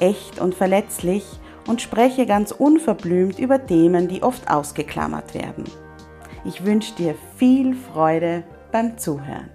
echt 0.00 0.40
und 0.40 0.54
verletzlich 0.54 1.24
und 1.66 1.82
spreche 1.82 2.26
ganz 2.26 2.52
unverblümt 2.52 3.38
über 3.38 3.66
Themen, 3.66 4.08
die 4.08 4.22
oft 4.22 4.50
ausgeklammert 4.50 5.34
werden. 5.34 5.64
Ich 6.44 6.64
wünsche 6.64 6.94
dir 6.94 7.14
viel 7.36 7.74
Freude 7.74 8.44
beim 8.70 8.96
Zuhören. 8.98 9.50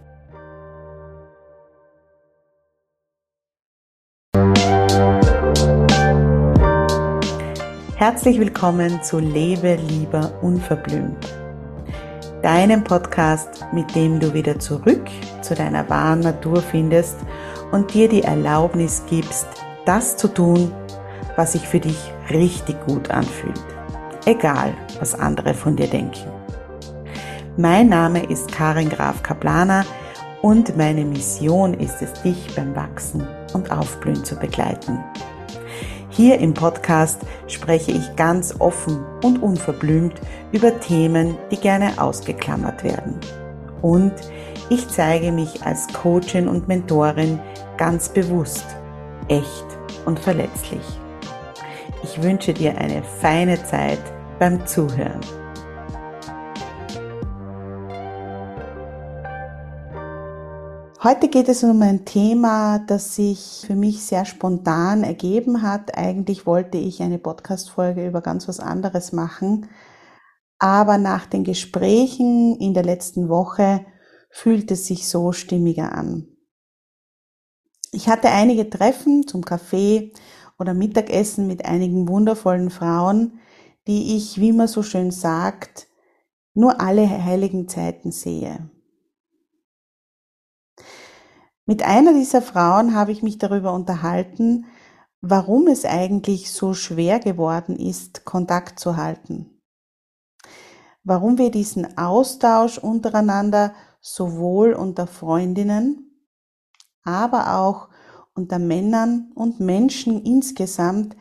Herzlich 7.95 8.39
willkommen 8.39 9.03
zu 9.03 9.19
Lebe 9.19 9.75
lieber 9.75 10.31
unverblümt. 10.41 11.23
Deinem 12.41 12.83
Podcast, 12.83 13.67
mit 13.71 13.94
dem 13.94 14.19
du 14.19 14.33
wieder 14.33 14.57
zurück 14.59 15.07
zu 15.41 15.53
deiner 15.53 15.88
wahren 15.88 16.21
Natur 16.21 16.61
findest 16.63 17.17
und 17.71 17.94
dir 17.94 18.09
die 18.09 18.23
Erlaubnis 18.23 19.03
gibst, 19.07 19.47
das 19.85 20.17
zu 20.17 20.27
tun, 20.27 20.71
was 21.35 21.53
sich 21.53 21.67
für 21.67 21.79
dich 21.79 22.11
richtig 22.29 22.75
gut 22.85 23.09
anfühlt. 23.09 23.59
Egal, 24.25 24.73
was 24.99 25.15
andere 25.15 25.53
von 25.53 25.75
dir 25.75 25.88
denken. 25.88 26.29
Mein 27.57 27.89
Name 27.89 28.23
ist 28.23 28.51
Karin 28.51 28.89
Graf 28.89 29.23
Kaplaner 29.23 29.85
und 30.41 30.77
meine 30.77 31.03
Mission 31.03 31.73
ist 31.73 32.01
es, 32.01 32.13
dich 32.21 32.55
beim 32.55 32.75
Wachsen 32.75 33.27
und 33.53 33.71
Aufblühen 33.71 34.23
zu 34.23 34.35
begleiten. 34.35 35.03
Hier 36.09 36.39
im 36.39 36.53
Podcast 36.53 37.21
spreche 37.47 37.91
ich 37.91 38.16
ganz 38.16 38.55
offen 38.59 39.03
und 39.23 39.41
unverblümt 39.41 40.13
über 40.51 40.79
Themen, 40.79 41.38
die 41.51 41.57
gerne 41.57 41.93
ausgeklammert 41.97 42.83
werden. 42.83 43.17
Und 43.81 44.13
ich 44.69 44.88
zeige 44.89 45.31
mich 45.31 45.66
als 45.66 45.88
Coachin 45.88 46.47
und 46.47 46.67
Mentorin 46.67 47.39
ganz 47.77 48.09
bewusst 48.09 48.66
echt 49.31 49.65
und 50.05 50.19
verletzlich. 50.19 50.83
Ich 52.03 52.21
wünsche 52.21 52.53
dir 52.53 52.77
eine 52.77 53.01
feine 53.01 53.63
Zeit 53.63 54.01
beim 54.39 54.67
Zuhören. 54.67 55.21
Heute 61.03 61.29
geht 61.29 61.49
es 61.49 61.63
um 61.63 61.81
ein 61.81 62.06
Thema, 62.06 62.79
das 62.79 63.16
sich 63.16 63.63
für 63.66 63.75
mich 63.75 64.03
sehr 64.03 64.25
spontan 64.25 65.03
ergeben 65.03 65.63
hat. 65.63 65.97
Eigentlich 65.97 66.45
wollte 66.45 66.77
ich 66.77 67.01
eine 67.01 67.17
Podcast-Folge 67.17 68.06
über 68.06 68.22
ganz 68.22 68.47
was 68.47 68.59
anderes 68.59 69.11
machen. 69.13 69.67
Aber 70.59 70.97
nach 71.00 71.25
den 71.25 71.44
Gesprächen 71.44 72.56
in 72.59 72.75
der 72.75 72.83
letzten 72.83 73.29
Woche 73.29 73.85
fühlt 74.29 74.69
es 74.72 74.85
sich 74.85 75.09
so 75.09 75.31
stimmiger 75.31 75.94
an. 75.95 76.31
Ich 77.91 78.07
hatte 78.07 78.29
einige 78.29 78.69
Treffen 78.69 79.28
zum 79.28 79.44
Kaffee 79.44 80.13
oder 80.57 80.74
Mittagessen 80.74 81.47
mit 81.47 81.66
einigen 81.66 82.07
wundervollen 82.07 82.69
Frauen, 82.69 83.40
die 83.88 84.16
ich, 84.16 84.40
wie 84.40 84.53
man 84.53 84.68
so 84.68 84.81
schön 84.81 85.12
sagt, 85.12 85.88
nur 86.53 86.80
alle 86.80 87.07
heiligen 87.09 87.68
Zeiten 87.68 88.12
sehe. 88.12 88.69
Mit 91.66 91.84
einer 91.84 92.13
dieser 92.13 92.41
Frauen 92.41 92.96
habe 92.96 93.12
ich 93.12 93.24
mich 93.24 93.38
darüber 93.38 93.74
unterhalten, 93.74 94.66
warum 95.22 95.68
es 95.68 95.85
eigentlich 95.85 96.51
so 96.51 96.74
schwer 96.74 97.19
geworden 97.19 97.75
ist, 97.75 98.25
Kontakt 98.25 98.80
zu 98.80 98.97
halten. 98.97 99.62
Warum 101.03 101.38
wir 101.38 101.51
diesen 101.51 101.97
Austausch 101.97 102.78
untereinander 102.78 103.74
sowohl 104.01 104.74
unter 104.74 105.07
Freundinnen 105.07 106.10
aber 107.03 107.57
auch 107.57 107.89
unter 108.34 108.59
Männern 108.59 109.31
und 109.35 109.59
Menschen 109.59 110.23
insgesamt 110.23 111.16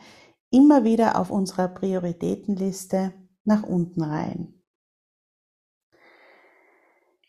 immer 0.49 0.83
wieder 0.83 1.19
auf 1.19 1.31
unserer 1.31 1.67
Prioritätenliste 1.67 3.13
nach 3.43 3.63
unten 3.63 4.03
reihen. 4.03 4.61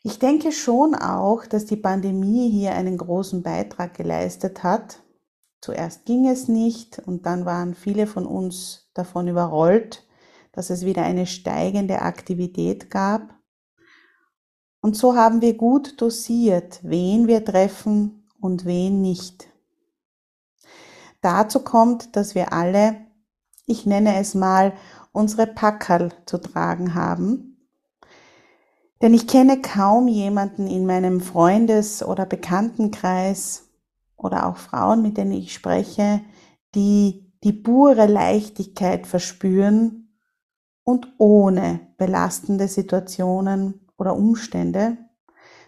Ich 0.04 0.18
denke 0.18 0.50
schon 0.50 0.96
auch, 0.96 1.46
dass 1.46 1.64
die 1.64 1.76
Pandemie 1.76 2.50
hier 2.50 2.74
einen 2.74 2.98
großen 2.98 3.42
Beitrag 3.42 3.94
geleistet 3.94 4.64
hat. 4.64 5.00
Zuerst 5.60 6.06
ging 6.06 6.28
es 6.28 6.48
nicht 6.48 6.98
und 6.98 7.24
dann 7.24 7.44
waren 7.44 7.74
viele 7.74 8.08
von 8.08 8.26
uns 8.26 8.90
davon 8.94 9.28
überrollt, 9.28 10.04
dass 10.50 10.70
es 10.70 10.84
wieder 10.84 11.04
eine 11.04 11.26
steigende 11.26 12.02
Aktivität 12.02 12.90
gab. 12.90 13.38
Und 14.80 14.96
so 14.96 15.14
haben 15.14 15.40
wir 15.40 15.56
gut 15.56 16.00
dosiert, 16.00 16.80
wen 16.82 17.28
wir 17.28 17.44
treffen 17.44 18.21
und 18.42 18.64
wen 18.66 19.00
nicht. 19.00 19.48
Dazu 21.20 21.60
kommt, 21.60 22.16
dass 22.16 22.34
wir 22.34 22.52
alle, 22.52 22.96
ich 23.66 23.86
nenne 23.86 24.18
es 24.18 24.34
mal, 24.34 24.72
unsere 25.12 25.46
Packerl 25.46 26.12
zu 26.26 26.38
tragen 26.38 26.94
haben. 26.94 27.68
Denn 29.00 29.14
ich 29.14 29.26
kenne 29.26 29.62
kaum 29.62 30.08
jemanden 30.08 30.66
in 30.66 30.86
meinem 30.86 31.20
Freundes- 31.20 32.02
oder 32.02 32.26
Bekanntenkreis 32.26 33.68
oder 34.16 34.46
auch 34.46 34.56
Frauen, 34.56 35.02
mit 35.02 35.16
denen 35.16 35.32
ich 35.32 35.52
spreche, 35.52 36.20
die 36.74 37.32
die 37.44 37.52
pure 37.52 38.06
Leichtigkeit 38.06 39.06
verspüren 39.06 40.16
und 40.84 41.08
ohne 41.18 41.80
belastende 41.96 42.68
Situationen 42.68 43.88
oder 43.96 44.16
Umstände, 44.16 44.98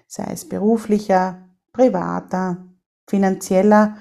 sei 0.07 0.33
es 0.33 0.49
beruflicher, 0.49 1.44
privater, 1.75 2.65
finanzieller 3.07 3.99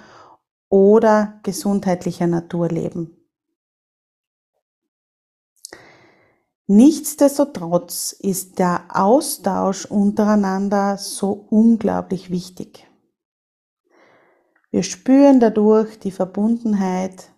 oder 0.69 1.41
gesundheitlicher 1.43 2.27
Natur 2.27 2.69
leben. 2.69 3.17
Nichtsdestotrotz 6.67 8.13
ist 8.13 8.57
der 8.57 8.85
Austausch 8.89 9.85
untereinander 9.85 10.97
so 10.97 11.31
unglaublich 11.49 12.29
wichtig. 12.29 12.87
Wir 14.71 14.83
spüren 14.83 15.41
dadurch 15.41 15.99
die 15.99 16.11
Verbundenheit, 16.11 17.31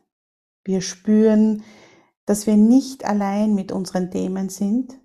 wir 0.63 0.81
spüren, 0.81 1.63
dass 2.25 2.45
wir 2.45 2.55
nicht 2.55 3.03
allein 3.05 3.55
mit 3.55 3.71
unseren 3.71 4.11
Themen 4.11 4.49
sind. 4.49 4.99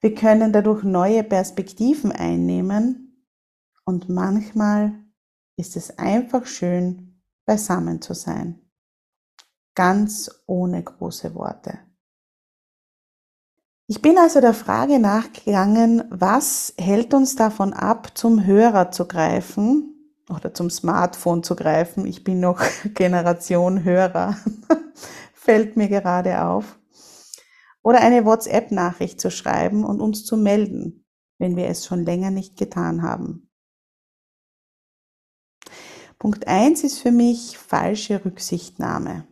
Wir 0.00 0.14
können 0.14 0.52
dadurch 0.52 0.82
neue 0.82 1.22
Perspektiven 1.22 2.12
einnehmen 2.12 3.03
und 3.84 4.08
manchmal 4.08 4.92
ist 5.56 5.76
es 5.76 5.98
einfach 5.98 6.46
schön, 6.46 7.20
beisammen 7.46 8.00
zu 8.00 8.14
sein. 8.14 8.60
Ganz 9.74 10.30
ohne 10.46 10.82
große 10.82 11.34
Worte. 11.34 11.78
Ich 13.86 14.00
bin 14.00 14.16
also 14.16 14.40
der 14.40 14.54
Frage 14.54 14.98
nachgegangen, 14.98 16.04
was 16.08 16.72
hält 16.78 17.12
uns 17.12 17.36
davon 17.36 17.74
ab, 17.74 18.16
zum 18.16 18.46
Hörer 18.46 18.90
zu 18.90 19.06
greifen 19.06 19.94
oder 20.30 20.54
zum 20.54 20.70
Smartphone 20.70 21.42
zu 21.42 21.54
greifen. 21.54 22.06
Ich 22.06 22.24
bin 22.24 22.40
noch 22.40 22.62
Generation 22.94 23.84
Hörer, 23.84 24.38
fällt 25.34 25.76
mir 25.76 25.88
gerade 25.88 26.42
auf. 26.42 26.78
Oder 27.82 28.00
eine 28.00 28.24
WhatsApp-Nachricht 28.24 29.20
zu 29.20 29.30
schreiben 29.30 29.84
und 29.84 30.00
uns 30.00 30.24
zu 30.24 30.38
melden, 30.38 31.04
wenn 31.38 31.54
wir 31.56 31.68
es 31.68 31.84
schon 31.84 32.04
länger 32.04 32.30
nicht 32.30 32.56
getan 32.56 33.02
haben. 33.02 33.43
Punkt 36.18 36.46
eins 36.46 36.84
ist 36.84 36.98
für 37.00 37.10
mich 37.10 37.58
falsche 37.58 38.24
Rücksichtnahme. 38.24 39.26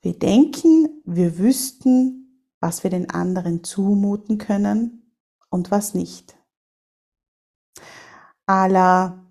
Wir 0.00 0.18
denken, 0.18 1.02
wir 1.04 1.38
wüssten, 1.38 2.44
was 2.60 2.84
wir 2.84 2.90
den 2.90 3.10
anderen 3.10 3.64
zumuten 3.64 4.38
können 4.38 5.12
und 5.50 5.70
was 5.70 5.94
nicht. 5.94 6.36
Ala, 8.46 9.26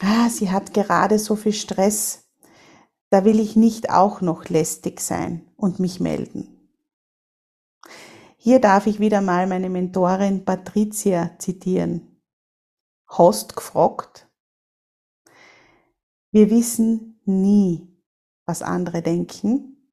ah, 0.00 0.28
sie 0.28 0.50
hat 0.50 0.74
gerade 0.74 1.18
so 1.18 1.36
viel 1.36 1.54
Stress, 1.54 2.24
da 3.10 3.24
will 3.24 3.40
ich 3.40 3.56
nicht 3.56 3.90
auch 3.90 4.20
noch 4.20 4.48
lästig 4.48 5.00
sein 5.00 5.48
und 5.56 5.78
mich 5.78 6.00
melden. 6.00 6.70
Hier 8.36 8.60
darf 8.60 8.86
ich 8.86 9.00
wieder 9.00 9.20
mal 9.20 9.46
meine 9.46 9.70
Mentorin 9.70 10.44
Patricia 10.44 11.36
zitieren. 11.38 12.22
Hast 13.08 13.56
gefragt? 13.56 14.25
Wir 16.36 16.50
wissen 16.50 17.18
nie, 17.24 17.88
was 18.44 18.60
andere 18.60 19.00
denken 19.00 19.90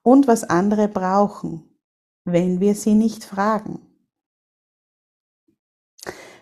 und 0.00 0.28
was 0.28 0.44
andere 0.44 0.86
brauchen, 0.86 1.76
wenn 2.24 2.60
wir 2.60 2.76
sie 2.76 2.94
nicht 2.94 3.24
fragen. 3.24 3.80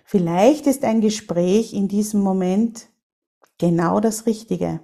Vielleicht 0.04 0.66
ist 0.66 0.84
ein 0.84 1.00
Gespräch 1.00 1.72
in 1.72 1.88
diesem 1.88 2.20
Moment 2.20 2.90
genau 3.56 3.98
das 3.98 4.26
Richtige 4.26 4.80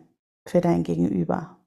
für 0.46 0.62
dein 0.62 0.84
Gegenüber. 0.84 1.58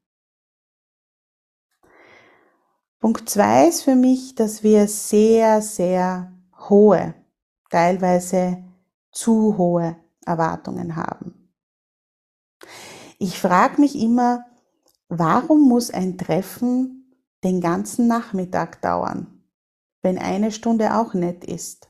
Punkt 3.00 3.30
zwei 3.30 3.68
ist 3.68 3.84
für 3.84 3.96
mich, 3.96 4.34
dass 4.34 4.64
wir 4.64 4.88
sehr, 4.88 5.62
sehr 5.62 6.34
hohe, 6.70 7.14
teilweise 7.70 8.64
zu 9.12 9.60
hohe 9.60 9.96
Erwartungen 10.26 10.96
haben. 10.96 11.43
Ich 13.24 13.40
frage 13.40 13.80
mich 13.80 13.98
immer, 13.98 14.44
warum 15.08 15.70
muss 15.70 15.92
ein 15.92 16.18
Treffen 16.18 17.16
den 17.46 17.62
ganzen 17.62 18.06
Nachmittag 18.06 18.82
dauern, 18.82 19.46
wenn 20.02 20.18
eine 20.18 20.52
Stunde 20.52 20.98
auch 20.98 21.14
nett 21.14 21.46
ist? 21.46 21.90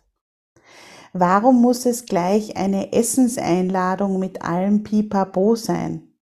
Warum 1.11 1.59
muss 1.59 1.87
es 1.87 2.05
gleich 2.05 2.55
eine 2.55 2.93
Essenseinladung 2.93 4.19
mit 4.19 4.43
allem 4.43 4.83
Pipapo 4.83 5.55
sein, 5.55 6.13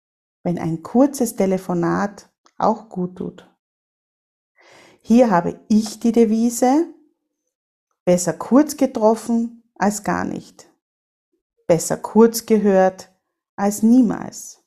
wenn 0.44 0.58
ein 0.58 0.82
kurzes 0.82 1.36
Telefonat 1.36 2.30
auch 2.58 2.88
gut 2.88 3.18
tut? 3.18 3.54
Hier 5.02 5.30
habe 5.30 5.60
ich 5.68 6.00
die 6.00 6.14
Devise, 6.14 6.86
besser 8.06 8.32
kurz 8.32 8.78
getroffen 8.78 9.62
als 9.76 10.06
gar 10.06 10.24
nicht. 10.24 10.72
Besser 11.68 11.98
kurz 11.98 12.46
gehört 12.46 13.12
als 13.58 13.84
niemals. 13.84 14.61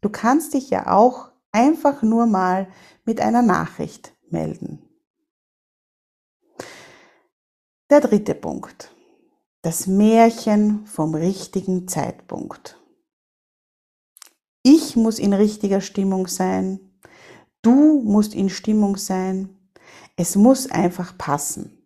Du 0.00 0.08
kannst 0.08 0.54
dich 0.54 0.70
ja 0.70 0.90
auch 0.90 1.30
einfach 1.52 2.02
nur 2.02 2.26
mal 2.26 2.68
mit 3.04 3.20
einer 3.20 3.42
Nachricht 3.42 4.14
melden. 4.30 4.82
Der 7.90 8.00
dritte 8.00 8.34
Punkt. 8.34 8.94
Das 9.62 9.86
Märchen 9.86 10.86
vom 10.86 11.14
richtigen 11.14 11.86
Zeitpunkt. 11.88 12.78
Ich 14.62 14.96
muss 14.96 15.18
in 15.18 15.32
richtiger 15.32 15.80
Stimmung 15.80 16.26
sein, 16.26 16.90
Du 17.62 18.00
musst 18.02 18.34
in 18.34 18.48
Stimmung 18.48 18.96
sein. 18.96 19.50
Es 20.16 20.34
muss 20.34 20.70
einfach 20.70 21.16
passen. 21.18 21.79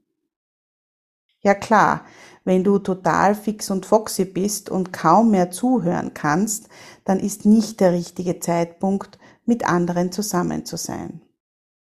Ja 1.44 1.55
klar, 1.55 2.06
wenn 2.44 2.64
du 2.64 2.79
total 2.79 3.35
fix 3.35 3.70
und 3.70 3.85
foxy 3.85 4.25
bist 4.25 4.70
und 4.70 4.93
kaum 4.93 5.31
mehr 5.31 5.50
zuhören 5.50 6.14
kannst, 6.14 6.69
dann 7.05 7.20
ist 7.20 7.44
nicht 7.44 7.81
der 7.81 7.93
richtige 7.93 8.41
Zeitpunkt, 8.41 9.19
mit 9.44 9.69
anderen 9.69 10.11
zusammen 10.11 10.64
zu 10.64 10.79
sein. 10.79 11.20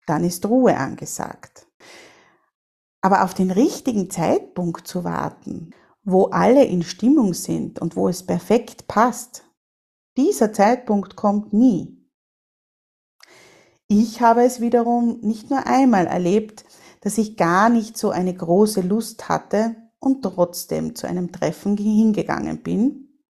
Dann 0.07 0.25
ist 0.25 0.47
Ruhe 0.47 0.79
angesagt. 0.79 1.67
Aber 3.03 3.23
auf 3.23 3.35
den 3.35 3.51
richtigen 3.51 4.11
Zeitpunkt 4.11 4.89
zu 4.89 5.05
warten, 5.05 5.73
wo 6.05 6.27
alle 6.27 6.65
in 6.65 6.83
Stimmung 6.83 7.35
sind 7.35 7.79
und 7.79 7.97
wo 7.97 8.09
es 8.09 8.25
perfekt 8.25 8.89
passt, 8.89 9.45
dieser 10.17 10.55
Zeitpunkt 10.55 11.17
kommt 11.17 11.53
nie. 11.53 11.99
Ich 13.89 14.23
habe 14.23 14.43
es 14.45 14.61
wiederum 14.61 15.19
nicht 15.21 15.51
nur 15.51 15.67
einmal 15.67 16.07
erlebt, 16.07 16.65
dass 17.01 17.19
ich 17.19 17.37
gar 17.37 17.69
nicht 17.69 17.97
so 17.97 18.11
eine 18.11 18.35
große 18.35 18.83
Lust 18.83 19.29
hatte 19.29 19.77
und 19.99 20.23
trotzdem 20.23 20.95
zu 20.95 21.07
einem 21.07 21.33
Treffen 21.33 21.77
hingegangen 21.77 22.63
bin 22.63 23.23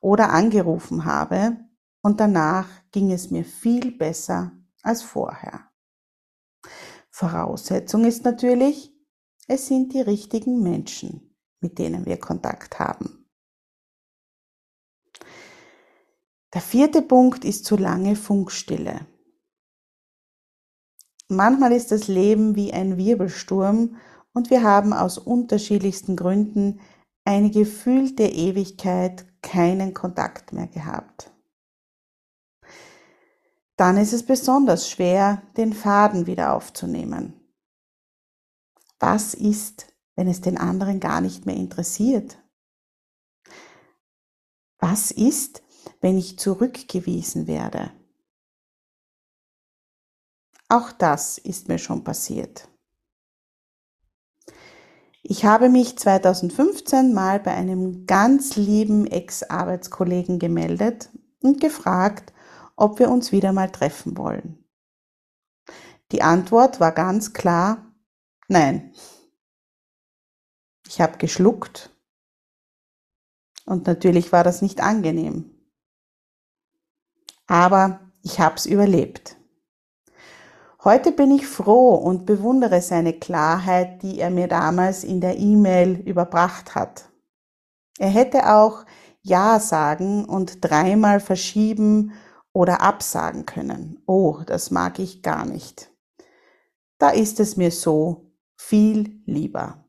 oder 0.00 0.30
angerufen 0.30 1.04
habe 1.04 1.56
und 2.02 2.20
danach 2.20 2.68
ging 2.90 3.12
es 3.12 3.30
mir 3.30 3.44
viel 3.44 3.92
besser 3.92 4.52
als 4.82 5.02
vorher. 5.02 5.70
Voraussetzung 7.10 8.04
ist 8.04 8.24
natürlich, 8.24 8.92
es 9.46 9.66
sind 9.66 9.92
die 9.92 10.00
richtigen 10.00 10.62
Menschen, 10.62 11.36
mit 11.60 11.78
denen 11.78 12.06
wir 12.06 12.18
Kontakt 12.18 12.78
haben. 12.78 13.28
Der 16.54 16.60
vierte 16.60 17.02
Punkt 17.02 17.44
ist 17.44 17.64
zu 17.64 17.76
lange 17.76 18.16
Funkstille. 18.16 19.06
Manchmal 21.32 21.72
ist 21.72 21.90
das 21.90 22.08
Leben 22.08 22.56
wie 22.56 22.72
ein 22.74 22.98
Wirbelsturm 22.98 23.96
und 24.34 24.50
wir 24.50 24.62
haben 24.62 24.92
aus 24.92 25.16
unterschiedlichsten 25.16 26.14
Gründen 26.14 26.80
eine 27.24 27.50
gefühlte 27.50 28.24
Ewigkeit 28.24 29.24
keinen 29.40 29.94
Kontakt 29.94 30.52
mehr 30.52 30.66
gehabt. 30.66 31.32
Dann 33.76 33.96
ist 33.96 34.12
es 34.12 34.26
besonders 34.26 34.90
schwer, 34.90 35.42
den 35.56 35.72
Faden 35.72 36.26
wieder 36.26 36.54
aufzunehmen. 36.54 37.40
Was 39.00 39.32
ist, 39.32 39.86
wenn 40.14 40.28
es 40.28 40.42
den 40.42 40.58
anderen 40.58 41.00
gar 41.00 41.22
nicht 41.22 41.46
mehr 41.46 41.56
interessiert? 41.56 42.38
Was 44.78 45.10
ist, 45.10 45.62
wenn 46.00 46.18
ich 46.18 46.38
zurückgewiesen 46.38 47.46
werde? 47.46 47.90
Auch 50.72 50.90
das 50.90 51.36
ist 51.36 51.68
mir 51.68 51.76
schon 51.76 52.02
passiert. 52.02 52.66
Ich 55.22 55.44
habe 55.44 55.68
mich 55.68 55.98
2015 55.98 57.12
mal 57.12 57.40
bei 57.40 57.50
einem 57.52 58.06
ganz 58.06 58.56
lieben 58.56 59.06
Ex-Arbeitskollegen 59.06 60.38
gemeldet 60.38 61.10
und 61.42 61.60
gefragt, 61.60 62.32
ob 62.74 62.98
wir 63.00 63.10
uns 63.10 63.32
wieder 63.32 63.52
mal 63.52 63.70
treffen 63.70 64.16
wollen. 64.16 64.64
Die 66.10 66.22
Antwort 66.22 66.80
war 66.80 66.92
ganz 66.92 67.34
klar, 67.34 67.94
nein. 68.48 68.94
Ich 70.88 71.02
habe 71.02 71.18
geschluckt 71.18 71.94
und 73.66 73.86
natürlich 73.86 74.32
war 74.32 74.42
das 74.42 74.62
nicht 74.62 74.80
angenehm. 74.80 75.50
Aber 77.46 78.10
ich 78.22 78.40
habe 78.40 78.54
es 78.54 78.64
überlebt. 78.64 79.36
Heute 80.84 81.12
bin 81.12 81.30
ich 81.30 81.46
froh 81.46 81.94
und 81.94 82.26
bewundere 82.26 82.82
seine 82.82 83.12
Klarheit, 83.12 84.02
die 84.02 84.18
er 84.18 84.30
mir 84.30 84.48
damals 84.48 85.04
in 85.04 85.20
der 85.20 85.38
E-Mail 85.38 86.00
überbracht 86.04 86.74
hat. 86.74 87.08
Er 87.98 88.08
hätte 88.08 88.52
auch 88.52 88.84
Ja 89.22 89.60
sagen 89.60 90.24
und 90.24 90.58
dreimal 90.60 91.20
verschieben 91.20 92.14
oder 92.52 92.80
absagen 92.80 93.46
können. 93.46 94.02
Oh, 94.06 94.40
das 94.44 94.72
mag 94.72 94.98
ich 94.98 95.22
gar 95.22 95.46
nicht. 95.46 95.92
Da 96.98 97.10
ist 97.10 97.38
es 97.38 97.56
mir 97.56 97.70
so 97.70 98.32
viel 98.56 99.22
lieber. 99.24 99.84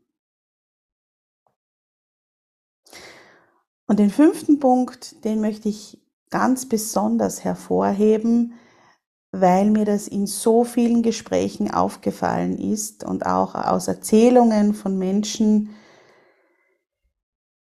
Und 3.88 3.98
den 3.98 4.12
fünften 4.12 4.60
Punkt, 4.60 5.26
den 5.26 5.42
möchte 5.42 5.70
ich 5.70 6.06
ganz 6.30 6.70
besonders 6.70 7.44
hervorheben, 7.44 8.54
weil 9.34 9.72
mir 9.72 9.84
das 9.84 10.08
in 10.08 10.28
so 10.28 10.64
vielen 10.64 11.02
Gesprächen 11.02 11.74
aufgefallen 11.74 12.56
ist 12.56 13.04
und 13.04 13.26
auch 13.26 13.56
aus 13.56 13.88
Erzählungen 13.88 14.76
von 14.76 15.00
Menschen, 15.00 15.72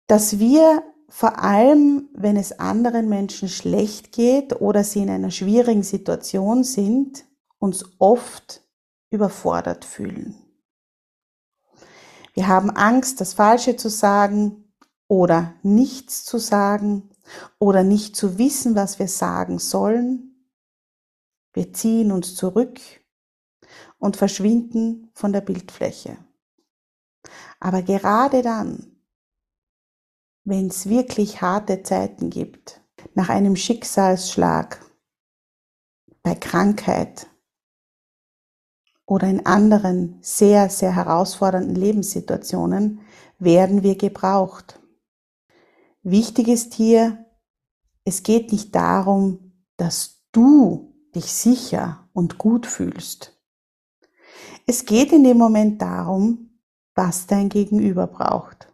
dass 0.08 0.40
wir 0.40 0.82
vor 1.08 1.38
allem, 1.38 2.08
wenn 2.12 2.36
es 2.36 2.58
anderen 2.58 3.08
Menschen 3.08 3.48
schlecht 3.48 4.10
geht 4.10 4.60
oder 4.60 4.82
sie 4.82 5.02
in 5.02 5.10
einer 5.10 5.30
schwierigen 5.30 5.84
Situation 5.84 6.64
sind, 6.64 7.24
uns 7.60 7.84
oft 8.00 8.64
überfordert 9.10 9.84
fühlen. 9.84 10.34
Wir 12.34 12.48
haben 12.48 12.70
Angst, 12.70 13.20
das 13.20 13.32
Falsche 13.32 13.76
zu 13.76 13.88
sagen 13.88 14.74
oder 15.06 15.54
nichts 15.62 16.24
zu 16.24 16.38
sagen 16.38 17.10
oder 17.60 17.84
nicht 17.84 18.16
zu 18.16 18.38
wissen, 18.38 18.74
was 18.74 18.98
wir 18.98 19.06
sagen 19.06 19.60
sollen 19.60 20.33
wir 21.54 21.72
ziehen 21.72 22.12
uns 22.12 22.34
zurück 22.34 22.78
und 23.98 24.16
verschwinden 24.16 25.10
von 25.14 25.32
der 25.32 25.40
Bildfläche. 25.40 26.18
Aber 27.60 27.80
gerade 27.82 28.42
dann, 28.42 28.96
wenn 30.44 30.66
es 30.66 30.88
wirklich 30.88 31.40
harte 31.40 31.82
Zeiten 31.82 32.28
gibt, 32.28 32.82
nach 33.14 33.28
einem 33.28 33.56
Schicksalsschlag, 33.56 34.80
bei 36.22 36.34
Krankheit 36.34 37.28
oder 39.06 39.28
in 39.28 39.44
anderen 39.46 40.18
sehr, 40.22 40.70
sehr 40.70 40.94
herausfordernden 40.96 41.76
Lebenssituationen 41.76 43.00
werden 43.38 43.82
wir 43.82 43.96
gebraucht. 43.96 44.80
Wichtig 46.02 46.48
ist 46.48 46.74
hier, 46.74 47.26
es 48.04 48.22
geht 48.22 48.52
nicht 48.52 48.74
darum, 48.74 49.52
dass 49.76 50.24
du 50.32 50.93
dich 51.14 51.32
sicher 51.32 52.08
und 52.12 52.38
gut 52.38 52.66
fühlst. 52.66 53.40
Es 54.66 54.84
geht 54.84 55.12
in 55.12 55.24
dem 55.24 55.38
Moment 55.38 55.80
darum, 55.82 56.60
was 56.94 57.26
dein 57.26 57.48
Gegenüber 57.48 58.06
braucht. 58.06 58.72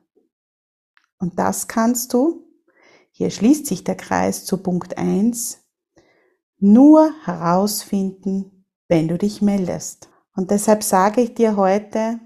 Und 1.19 1.39
das 1.39 1.69
kannst 1.69 2.13
du, 2.13 2.47
hier 3.11 3.31
schließt 3.31 3.67
sich 3.67 3.85
der 3.85 3.97
Kreis 3.97 4.45
zu 4.45 4.63
Punkt 4.63 4.97
1, 4.97 5.59
nur 6.59 7.13
herausfinden, 7.25 8.67
wenn 8.89 9.09
du 9.09 9.19
dich 9.19 9.43
meldest. 9.43 10.11
Und 10.35 10.51
deshalb 10.51 10.83
sage 10.83 11.21
ich 11.23 11.35
dir 11.35 11.57
heute, 11.57 12.21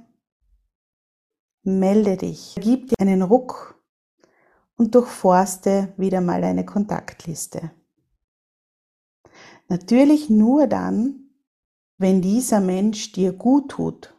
melde 1.62 2.16
dich, 2.16 2.56
gib 2.60 2.88
dir 2.88 3.00
einen 3.00 3.22
Ruck 3.22 3.82
und 4.76 4.94
durchforste 4.94 5.94
wieder 5.96 6.20
mal 6.20 6.44
eine 6.44 6.64
Kontaktliste. 6.64 7.70
Natürlich 9.68 10.28
nur 10.30 10.66
dann, 10.66 11.30
wenn 11.98 12.20
dieser 12.20 12.60
Mensch 12.60 13.12
dir 13.12 13.32
gut 13.32 13.70
tut 13.70 14.14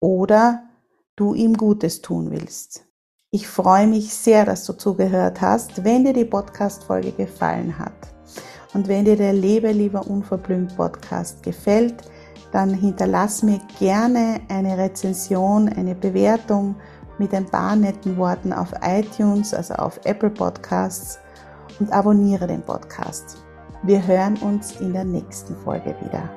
oder 0.00 0.68
du 1.16 1.34
ihm 1.34 1.56
Gutes 1.56 2.00
tun 2.00 2.30
willst. 2.30 2.84
Ich 3.30 3.46
freue 3.46 3.86
mich 3.86 4.14
sehr, 4.14 4.46
dass 4.46 4.64
du 4.64 4.72
zugehört 4.72 5.40
hast. 5.40 5.84
Wenn 5.84 6.04
dir 6.04 6.14
die 6.14 6.24
Podcast-Folge 6.24 7.12
gefallen 7.12 7.78
hat 7.78 7.92
und 8.72 8.88
wenn 8.88 9.04
dir 9.04 9.16
der 9.16 9.34
Lebe 9.34 9.70
lieber 9.70 10.06
unverblümt 10.06 10.76
Podcast 10.76 11.42
gefällt, 11.42 12.02
dann 12.52 12.72
hinterlass 12.72 13.42
mir 13.42 13.60
gerne 13.78 14.40
eine 14.48 14.78
Rezension, 14.78 15.68
eine 15.68 15.94
Bewertung 15.94 16.76
mit 17.18 17.34
ein 17.34 17.46
paar 17.46 17.76
netten 17.76 18.16
Worten 18.16 18.52
auf 18.52 18.72
iTunes, 18.82 19.52
also 19.52 19.74
auf 19.74 20.00
Apple 20.04 20.30
Podcasts 20.30 21.18
und 21.78 21.92
abonniere 21.92 22.46
den 22.46 22.62
Podcast. 22.62 23.47
Wir 23.84 24.04
hören 24.04 24.36
uns 24.38 24.80
in 24.80 24.92
der 24.92 25.04
nächsten 25.04 25.54
Folge 25.56 25.94
wieder. 26.00 26.28